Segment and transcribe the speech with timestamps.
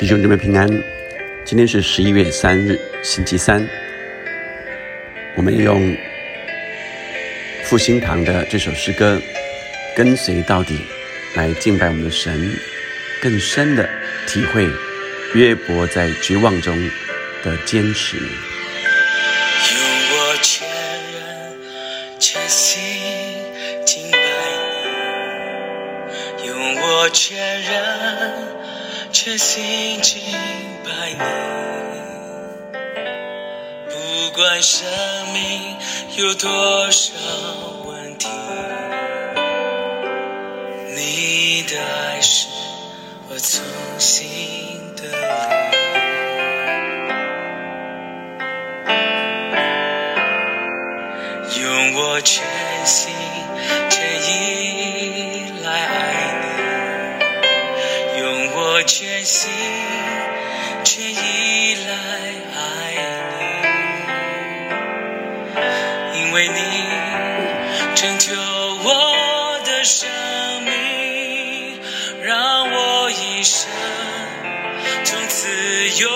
[0.00, 0.66] 弟兄姊妹平安，
[1.44, 3.68] 今天是十一月三日，星期三。
[5.36, 5.94] 我们用
[7.64, 9.16] 复兴堂的这首诗歌
[9.94, 10.78] 《跟随到底》
[11.36, 12.50] 来敬拜我们的神，
[13.20, 13.86] 更深的
[14.26, 14.70] 体会
[15.34, 16.74] 约伯在绝望中
[17.44, 18.16] 的坚持。
[18.16, 18.24] 用
[20.12, 20.66] 我全
[21.12, 21.52] 人
[22.18, 22.80] 全心
[23.84, 24.18] 敬拜
[26.38, 28.32] 你，用我全人
[29.22, 30.22] 全心敬
[30.82, 31.20] 拜你，
[33.90, 33.92] 不
[34.34, 34.88] 管生
[35.34, 35.76] 命
[36.16, 37.12] 有多少
[37.84, 38.26] 问题，
[40.96, 42.48] 你的爱是
[43.28, 43.62] 我从
[43.98, 45.02] 心的，
[51.60, 52.42] 用我全
[69.90, 70.08] 生
[70.62, 71.80] 命，
[72.22, 73.68] 让我一生
[75.04, 75.48] 从此
[75.98, 76.08] 有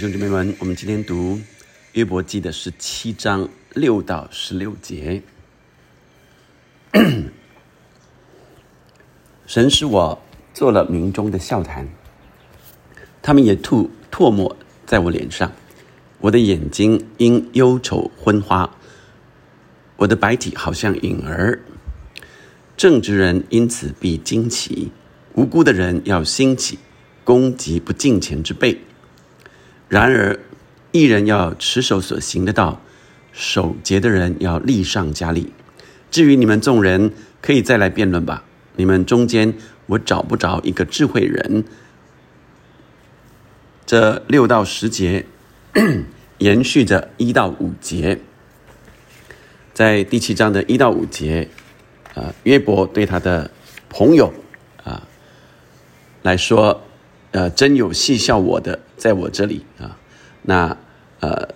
[0.00, 1.38] 兄姊妹们，我们今天读
[1.92, 5.22] 约伯记的十七章六到十六节。
[9.46, 10.18] 神使我
[10.54, 11.86] 做了民中的笑谈，
[13.20, 14.56] 他们也吐唾沫
[14.86, 15.52] 在我脸上，
[16.20, 18.78] 我的眼睛因忧愁昏花，
[19.98, 21.60] 我的白体好像影儿。
[22.74, 24.92] 正直人因此必惊奇，
[25.34, 26.78] 无辜的人要兴起，
[27.22, 28.80] 攻击不敬虔之辈。
[29.90, 30.38] 然而，
[30.92, 32.80] 一人要持守所行的道，
[33.32, 35.52] 守节的人要立上加力。
[36.12, 37.12] 至于你们众人，
[37.42, 38.44] 可以再来辩论吧。
[38.76, 39.52] 你们中间，
[39.86, 41.64] 我找不着一个智慧人。
[43.84, 45.26] 这六到十节
[46.38, 48.20] 延续着一到五节，
[49.74, 51.48] 在第七章的一到五节，
[52.14, 53.50] 啊，约伯对他的
[53.88, 54.32] 朋友
[54.84, 55.02] 啊
[56.22, 56.84] 来说，
[57.32, 59.96] 呃，真有戏笑我的，在我这里啊，
[60.42, 60.76] 那
[61.20, 61.48] 呃，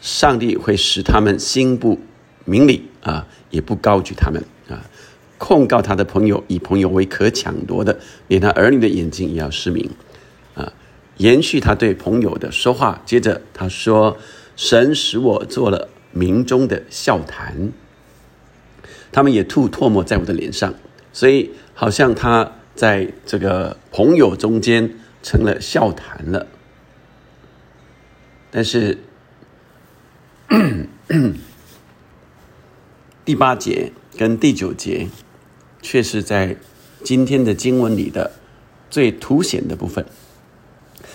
[0.00, 1.98] 上帝会使他们心不
[2.44, 4.84] 明理啊，也不高举他们啊，
[5.38, 7.98] 控告他的朋友，以朋友为可抢夺的，
[8.28, 9.90] 连他儿女的眼睛也要失明
[10.54, 10.72] 啊。
[11.16, 14.16] 延续他对朋友的说话，接着他说
[14.56, 17.72] ：“神使我做了民中的笑谈，
[19.12, 20.74] 他们也吐唾沫在我的脸上，
[21.12, 24.90] 所以好像他在这个朋友中间
[25.22, 26.46] 成了笑谈了。
[28.50, 28.98] 但是
[33.24, 35.08] 第八节跟第九节，
[35.80, 36.56] 却是在
[37.02, 38.32] 今天的经文里的
[38.90, 40.04] 最凸显的部分。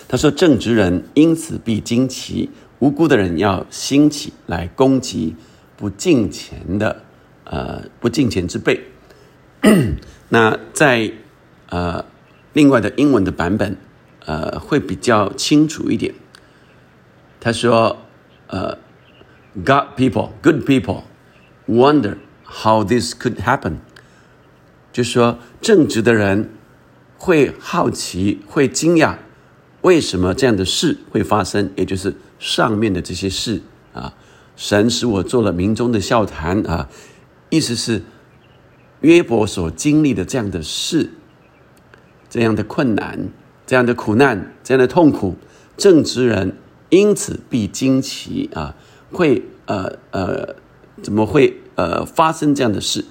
[0.08, 5.36] 他说：“正直人因此必惊奇，无辜的人要兴起来攻击
[5.76, 7.04] 不敬虔的
[7.44, 8.82] 呃不敬虔之辈。
[10.30, 11.12] ”那在
[11.68, 12.04] 呃
[12.54, 13.76] 另外的英文的版本
[14.28, 16.14] 呃会比较清楚一点。
[17.40, 17.96] 他说
[18.48, 18.76] ：“呃
[19.54, 21.04] ，God people, good people,
[21.66, 23.78] wonder how this could happen。”
[24.92, 26.50] 就说正直的人
[27.16, 29.16] 会好奇，会惊讶。
[29.80, 31.70] 为什么这样的事会发生？
[31.76, 33.62] 也就是上面的这些事
[33.94, 34.12] 啊，
[34.56, 36.90] 神使我做了民中的笑谈啊，
[37.48, 38.02] 意思是
[39.00, 41.10] 约伯所经历的这样的事、
[42.28, 43.28] 这样的困难、
[43.68, 45.36] 这样的苦难、这样的痛苦，
[45.76, 46.56] 正直人
[46.88, 48.74] 因此必惊奇啊，
[49.12, 50.56] 会呃呃，
[51.02, 53.04] 怎么会呃发生这样的事？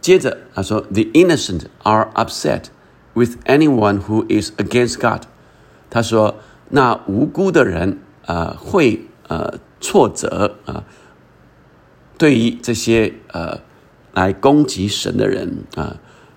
[0.00, 2.66] 接着他说：“The innocent are upset
[3.14, 5.22] with anyone who is against God。”
[5.90, 6.36] 他说
[6.70, 10.84] ：“那无辜的人，呃，会呃挫折啊。
[12.16, 13.58] 对于这些呃
[14.12, 15.96] 来攻击神的人啊，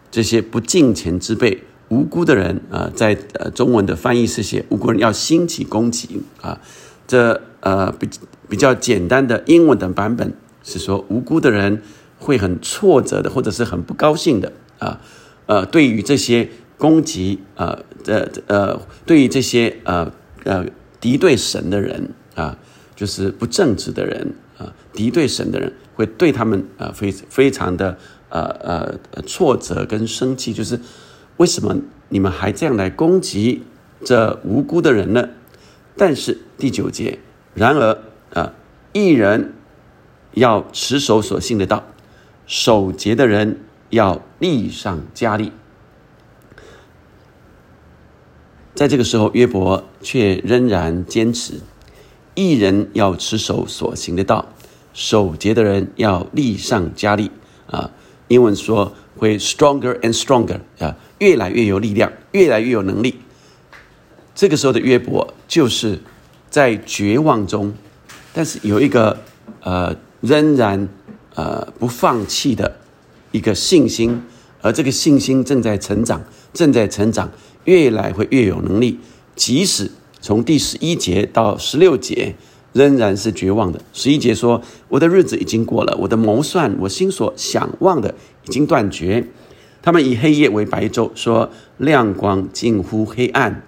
[0.10, 6.60] 这些不敬虔之辈，无辜的人啊，在呃中文的翻译是写无辜人要兴起攻击啊。
[7.08, 8.10] 这呃比
[8.50, 11.82] 比较简单的英文的版本是说，无辜的人
[12.20, 15.00] 会很挫折的，或者是很不高兴的啊，
[15.46, 20.12] 呃，对于这些攻击呃呃呃，对于这些呃
[20.44, 20.66] 呃
[21.00, 22.58] 敌对神的人啊，
[22.96, 27.98] 就是不正直的人啊，敌对神的人会对他们啊非非常的
[28.30, 30.80] 呃呃挫折跟生气，就是
[31.38, 31.76] 为什么
[32.10, 33.64] 你们还这样来攻击
[34.04, 35.30] 这无辜的人呢？
[35.96, 37.20] 但是第九节，
[37.54, 37.98] 然而
[38.34, 38.54] 啊，
[38.94, 39.54] 一人
[40.34, 41.84] 要持守所信的道，
[42.46, 45.52] 守节的人要力上加力。
[48.76, 51.62] 在这个时候，约伯却仍然坚持，
[52.36, 54.50] 一人要持守所行的道，
[54.94, 57.32] 守节的人要力上加力
[57.66, 57.90] 啊。
[58.28, 63.16] 英文说会 stronger and stronger 啊，越来越有力量，越来越有能力。
[64.36, 66.00] 这个时候的约伯就是
[66.50, 67.74] 在绝望中，
[68.34, 69.18] 但是有一个
[69.62, 70.88] 呃仍然
[71.34, 72.78] 呃不放弃的
[73.32, 74.22] 一个信心，
[74.62, 76.22] 而这个信心正在成长，
[76.54, 77.32] 正在成长，
[77.66, 79.00] 越来会越有能力。
[79.36, 79.92] 即使
[80.22, 82.36] 从第十一节到十六节
[82.74, 83.82] 仍然是绝望的。
[83.94, 88.14] 十一节说：“我的日子已经过了，我的谋算，我心所想望的
[88.46, 89.28] 已经断绝。
[89.88, 93.64] 他们以黑夜为白昼，说亮光近乎黑暗。”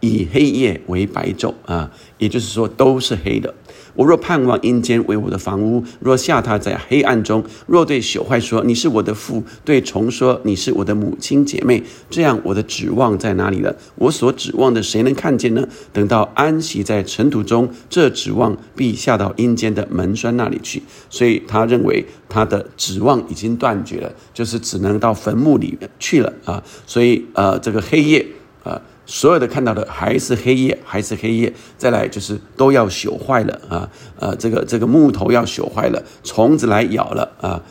[0.00, 3.54] 以黑夜为白昼啊，也就是说都是黑的。
[3.94, 13.76] 我若盼望阴间为我的房屋，若下榻在黑暗中，若对朽坏说你是我的父，对虫说你是我的母亲姐妹，这样我的指望在哪里了？
[13.96, 15.66] 我所指望的谁能看见呢？
[15.92, 20.82] 等到安息在尘土中，这指望必下到阴间的门栓那里去。
[21.08, 26.62] 所以他认为他的指望已经断绝了，就是只能到坟墓里面去了啊。
[26.86, 28.26] 所以呃，这个黑夜
[28.64, 28.80] 啊。
[29.06, 31.52] 所有的看到的还是黑夜，还是黑夜。
[31.76, 37.62] 再来就是都要朽坏了啊，呃，这个这个木头要朽坏了，虫子来咬了啊。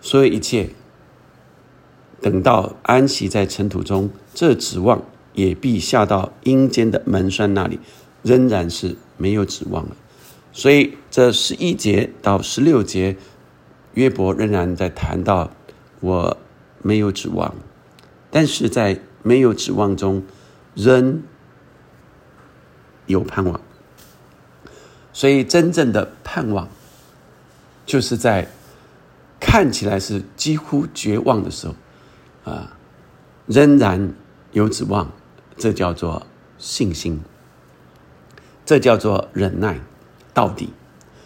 [0.00, 0.70] 所有一切，
[2.20, 7.78] 等到安息在尘土中，这指望也必下到阴间的门栓那里，
[8.22, 9.96] 仍然是没有指望了。
[10.52, 13.16] 所以这十一节到十六节，
[13.94, 15.52] 约伯仍然在谈到
[16.00, 16.36] 我
[16.82, 17.54] 没有指望，
[18.32, 18.98] 但是在。
[19.22, 20.22] 没有指望中，
[20.74, 21.22] 仍
[23.06, 23.60] 有盼望。
[25.12, 26.68] 所以，真正的盼望，
[27.84, 28.48] 就是在
[29.40, 31.74] 看起来是几乎绝望的时候，
[32.44, 32.76] 啊，
[33.46, 34.14] 仍然
[34.52, 35.10] 有指望。
[35.56, 36.26] 这叫做
[36.56, 37.20] 信心，
[38.64, 39.80] 这叫做忍耐
[40.32, 40.70] 到底。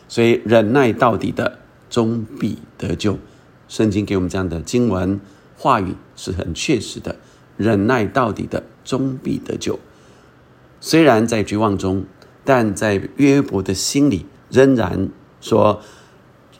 [0.08, 3.18] 所以，忍耐到底的终必得救。
[3.68, 5.20] 圣经给我们这样的经文
[5.56, 7.16] 话语是很确实的。
[7.56, 9.78] 忍耐到底的终必得救。
[10.80, 12.04] 虽然在绝望中，
[12.44, 15.08] 但在约伯的心里仍然
[15.40, 15.80] 说：“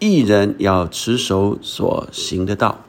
[0.00, 2.84] 一人要持守所行的道。”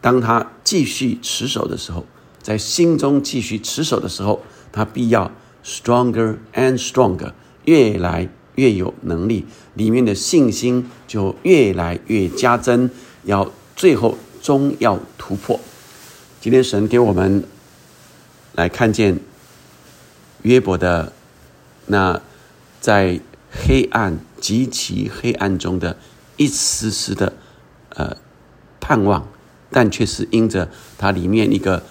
[0.00, 2.06] 当他继续持守的时候，
[2.40, 5.32] 在心中继续持守的时候，他必要
[5.64, 7.32] stronger and stronger，
[7.64, 9.44] 越来越有能力，
[9.74, 12.88] 里面的信心就越来越加增，
[13.24, 15.58] 要最后终要突破。
[16.46, 17.42] 今天神给我们
[18.52, 19.18] 来看见
[20.42, 21.12] 约伯的
[21.86, 22.22] 那
[22.80, 23.18] 在
[23.50, 25.96] 黑暗极其黑暗中的
[26.36, 27.32] 一丝丝的
[27.88, 28.16] 呃
[28.78, 29.26] 盼望，
[29.72, 31.82] 但却是因着他里面一个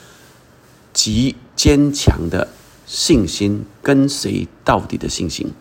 [0.94, 2.48] 极坚强的
[2.86, 5.52] 信心，跟随到底的信心。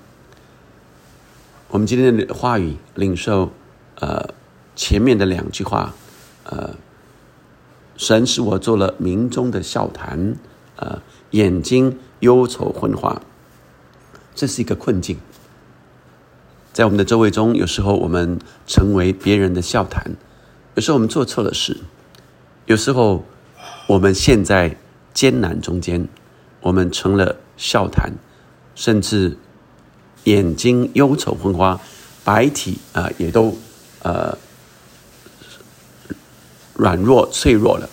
[1.67, 3.53] 我们今天的话语领受
[3.97, 4.33] 呃
[4.77, 5.93] 前面的两句话
[6.45, 6.77] 呃。
[7.97, 10.35] 神使我做了民中的笑谈，
[10.77, 13.23] 呃，眼睛忧愁昏花，
[14.35, 15.17] 这是一个困境。
[16.73, 20.17] 在我们的周围中，有时候我们成为别人的笑谈，
[20.75, 21.83] 有时候我们做错了事，
[22.67, 23.25] 有时候
[23.87, 24.77] 我们陷在
[25.13, 26.09] 艰难中间，
[26.63, 28.13] 我们成了笑谈，
[28.75, 29.39] 甚至
[30.25, 31.81] 眼睛忧愁昏花，
[32.25, 33.57] 白体啊也都
[34.03, 34.37] 呃。
[36.75, 37.89] 软弱脆弱了，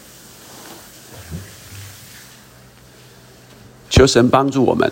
[3.90, 4.92] 求神帮助我们，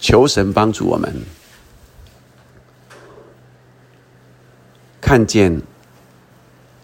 [0.00, 1.22] 求神帮助我们，
[5.00, 5.60] 看见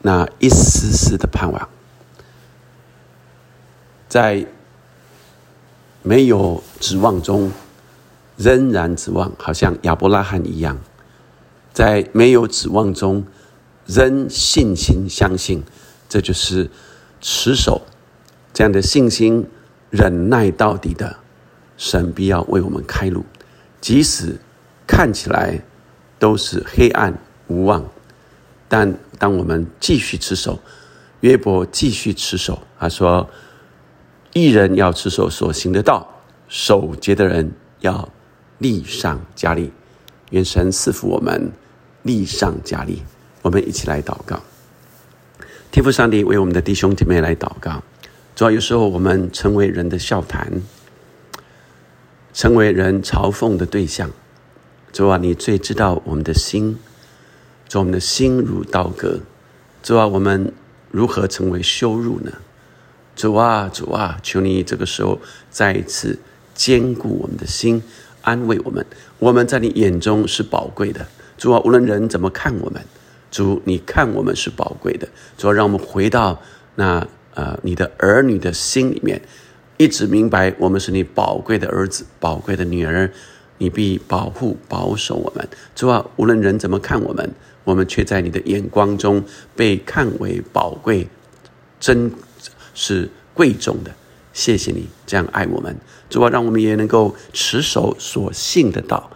[0.03, 1.69] 那一丝丝的盼望，
[4.07, 4.47] 在
[6.03, 7.51] 没有指望中，
[8.37, 10.79] 仍然指望，好像亚伯拉罕一样，
[11.73, 13.27] 在没有指望中。
[13.87, 15.63] 仍信心相信，
[16.09, 16.71] 这就是
[17.21, 17.83] 持守
[18.53, 19.47] 这样的信心，
[19.91, 21.17] 忍耐到底的
[21.77, 23.25] 神必要为我们开路，
[23.81, 24.37] 即使
[24.87, 25.63] 看起来
[26.19, 27.85] 都是黑暗无望，
[28.69, 30.61] 但当我们继续持守，
[31.21, 33.29] 约伯继续持守，他说
[34.33, 36.09] ：“一人要持守所行的道，
[36.49, 38.09] 守节的人要
[38.59, 39.71] 力上加力。”
[40.31, 41.53] 愿神赐福我们，
[42.03, 43.03] 力上加力。
[43.45, 44.43] 我们一起来祷告。
[45.71, 47.83] 天父上帝为我们的弟兄姐妹来祷告。
[48.35, 50.51] 主要有时候我们成为人的笑谈，
[52.33, 54.11] 成为人嘲讽的对象。
[54.95, 56.79] 主啊，你最知道我们的心。
[57.69, 59.21] 主，我们的心如刀割。
[59.83, 60.51] 主啊，我们
[60.91, 62.33] 如何成为羞辱呢？
[63.15, 65.21] 主啊，主啊，求你这个时候
[65.51, 66.19] 再一次
[66.55, 67.83] 坚固我们的心，
[68.23, 68.87] 安慰我们。
[69.19, 71.07] 我们在你眼中是宝贵的。
[71.37, 72.83] 主啊，无论人怎么看我们，
[73.35, 75.09] 主，你看我们是宝贵的。
[75.37, 76.41] 主啊，让我们回到
[76.77, 79.21] 那呃你的儿女的心里面，
[79.77, 83.11] 一直明白我们是你宝贵的儿子、宝贵的女儿。
[83.59, 85.49] 你必保护、保守我们。
[85.75, 87.29] 主啊，无论人怎么看我们。
[87.65, 89.25] 我们却在你的眼光中
[89.57, 91.09] 被看为宝贵、
[91.81, 92.13] 真，
[92.75, 93.91] 是贵重的。
[94.33, 95.75] 谢谢你这样爱我们，
[96.09, 99.11] 主啊，让我们也能够持守所信的道。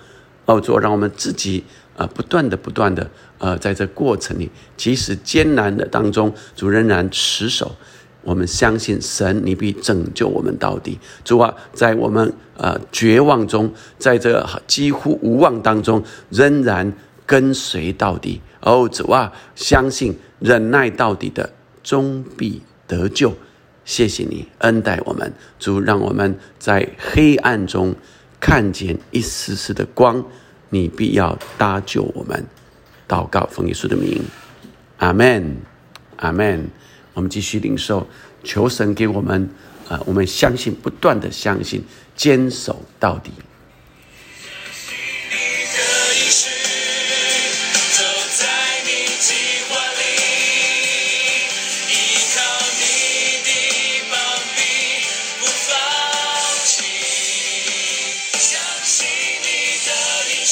[0.46, 1.62] 哦，主啊，让我们自己
[1.98, 7.76] 啊，不断的、不断的，呃，在这过程里，即使艰难的当中，主仍然持守。
[8.22, 10.98] 我们相信神，你必拯救我们到底。
[11.24, 16.92] 主啊，在我们呃绝望中，在这几乎无望当中，仍然。
[17.28, 21.50] 跟随到底哦，主啊，相信忍耐到底的
[21.82, 23.34] 终必得救。
[23.84, 27.94] 谢谢你恩待我们，主让我们在黑暗中
[28.40, 30.24] 看见一丝丝的光。
[30.70, 32.44] 你必要搭救我们。
[33.08, 34.22] 祷告奉耶稣的名，
[34.98, 35.56] 阿门，
[36.16, 36.68] 阿门。
[37.14, 38.06] 我们继续领受，
[38.44, 39.48] 求神给我们
[39.88, 41.82] 啊，我们相信，不断的相信，
[42.14, 43.32] 坚守到底。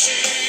[0.06, 0.45] see.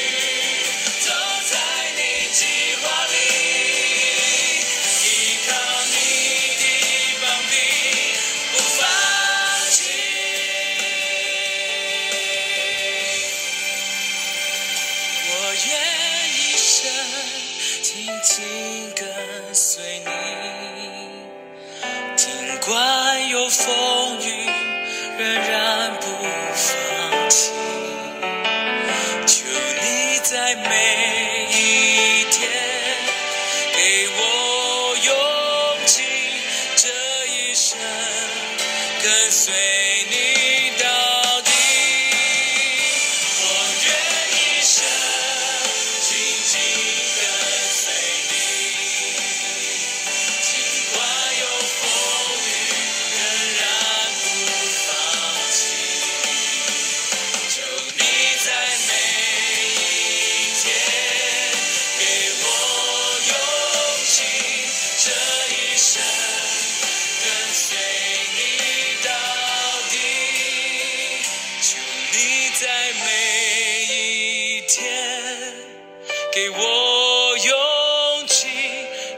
[76.50, 78.48] 我勇气，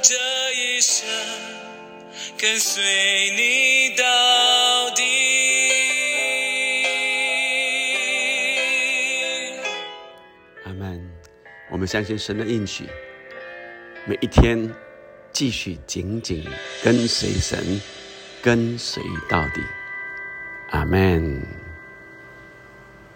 [0.03, 0.15] 这
[0.55, 1.07] 一生
[2.39, 2.83] 跟随
[3.37, 5.03] 你到底。
[10.65, 11.11] 阿门。
[11.71, 12.85] 我们相信神的应许，
[14.07, 14.73] 每一天
[15.33, 16.45] 继续紧紧
[16.83, 17.81] 跟随神，
[18.43, 19.61] 跟随到底。
[20.71, 21.60] 阿门。